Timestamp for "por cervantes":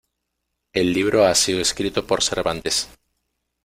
2.07-2.89